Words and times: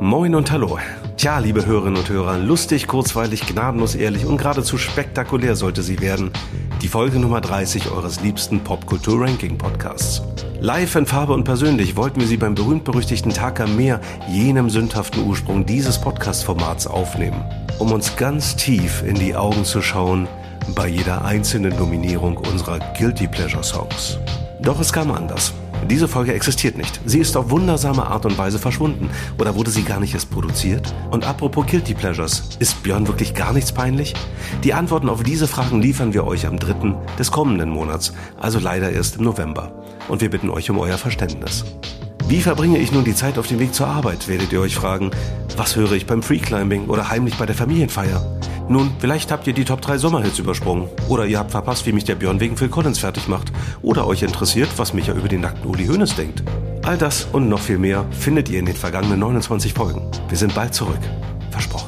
Moin 0.00 0.34
und 0.34 0.50
hallo. 0.50 0.78
Tja, 1.16 1.38
liebe 1.38 1.64
Hörerinnen 1.64 1.98
und 1.98 2.08
Hörer, 2.08 2.38
lustig, 2.38 2.88
kurzweilig, 2.88 3.46
gnadenlos 3.46 3.94
ehrlich 3.94 4.26
und 4.26 4.38
geradezu 4.38 4.76
spektakulär 4.76 5.54
sollte 5.54 5.82
sie 5.82 6.00
werden. 6.00 6.30
Die 6.82 6.88
Folge 6.88 7.18
Nummer 7.18 7.40
30 7.40 7.90
eures 7.90 8.20
liebsten 8.20 8.60
Popkultur-Ranking-Podcasts. 8.60 10.22
Live 10.60 10.96
in 10.96 11.06
Farbe 11.06 11.32
und 11.32 11.44
persönlich 11.44 11.96
wollten 11.96 12.20
wir 12.20 12.26
sie 12.26 12.36
beim 12.36 12.54
berühmt-berüchtigten 12.54 13.32
Tag 13.32 13.60
am 13.60 13.76
Meer, 13.76 14.00
jenem 14.28 14.68
sündhaften 14.68 15.24
Ursprung 15.24 15.64
dieses 15.64 16.00
Podcast-Formats, 16.00 16.86
aufnehmen, 16.86 17.44
um 17.78 17.92
uns 17.92 18.16
ganz 18.16 18.56
tief 18.56 19.02
in 19.06 19.14
die 19.14 19.36
Augen 19.36 19.64
zu 19.64 19.80
schauen 19.80 20.28
bei 20.74 20.88
jeder 20.88 21.24
einzelnen 21.24 21.76
Nominierung 21.78 22.36
unserer 22.36 22.80
Guilty 22.98 23.28
Pleasure 23.28 23.62
Songs. 23.62 24.18
Doch 24.60 24.80
es 24.80 24.92
kam 24.92 25.10
anders. 25.12 25.54
Diese 25.90 26.08
Folge 26.08 26.32
existiert 26.32 26.78
nicht. 26.78 27.00
Sie 27.04 27.18
ist 27.18 27.36
auf 27.36 27.50
wundersame 27.50 28.06
Art 28.06 28.24
und 28.24 28.38
Weise 28.38 28.58
verschwunden. 28.58 29.10
Oder 29.38 29.54
wurde 29.54 29.70
sie 29.70 29.82
gar 29.82 30.00
nicht 30.00 30.14
erst 30.14 30.30
produziert? 30.30 30.94
Und 31.10 31.26
apropos 31.26 31.66
Guilty 31.66 31.94
Pleasures, 31.94 32.56
ist 32.58 32.82
Björn 32.82 33.06
wirklich 33.06 33.34
gar 33.34 33.52
nichts 33.52 33.70
peinlich? 33.70 34.14
Die 34.62 34.72
Antworten 34.72 35.08
auf 35.08 35.22
diese 35.22 35.46
Fragen 35.46 35.82
liefern 35.82 36.14
wir 36.14 36.26
euch 36.26 36.46
am 36.46 36.58
3. 36.58 36.94
des 37.18 37.30
kommenden 37.30 37.68
Monats, 37.68 38.14
also 38.40 38.58
leider 38.58 38.90
erst 38.90 39.16
im 39.16 39.24
November. 39.24 39.72
Und 40.08 40.22
wir 40.22 40.30
bitten 40.30 40.50
euch 40.50 40.70
um 40.70 40.78
euer 40.78 40.96
Verständnis. 40.98 41.64
Wie 42.26 42.40
verbringe 42.40 42.78
ich 42.78 42.90
nun 42.90 43.04
die 43.04 43.14
Zeit 43.14 43.38
auf 43.38 43.48
dem 43.48 43.58
Weg 43.58 43.74
zur 43.74 43.86
Arbeit, 43.86 44.28
werdet 44.28 44.50
ihr 44.50 44.60
euch 44.60 44.74
fragen. 44.74 45.10
Was 45.58 45.76
höre 45.76 45.92
ich 45.92 46.06
beim 46.06 46.22
Freeclimbing 46.22 46.86
oder 46.86 47.10
heimlich 47.10 47.36
bei 47.36 47.44
der 47.44 47.54
Familienfeier? 47.54 48.24
Nun, 48.68 48.90
vielleicht 48.98 49.30
habt 49.30 49.46
ihr 49.46 49.52
die 49.52 49.64
Top 49.64 49.82
3 49.82 49.98
Sommerhits 49.98 50.38
übersprungen. 50.38 50.88
Oder 51.08 51.26
ihr 51.26 51.38
habt 51.38 51.50
verpasst, 51.50 51.86
wie 51.86 51.92
mich 51.92 52.04
der 52.04 52.14
Björn 52.14 52.40
wegen 52.40 52.56
Phil 52.56 52.68
Collins 52.68 52.98
fertig 52.98 53.28
macht. 53.28 53.52
Oder 53.82 54.06
euch 54.06 54.22
interessiert, 54.22 54.70
was 54.76 54.94
Micha 54.94 55.12
über 55.12 55.28
den 55.28 55.42
nackten 55.42 55.68
Uli 55.68 55.86
Hoeneß 55.86 56.16
denkt. 56.16 56.42
All 56.82 56.96
das 56.96 57.28
und 57.32 57.48
noch 57.48 57.60
viel 57.60 57.78
mehr 57.78 58.06
findet 58.10 58.48
ihr 58.48 58.58
in 58.58 58.66
den 58.66 58.76
vergangenen 58.76 59.18
29 59.18 59.74
Folgen. 59.74 60.10
Wir 60.28 60.38
sind 60.38 60.54
bald 60.54 60.74
zurück. 60.74 61.00
Versprochen. 61.50 61.83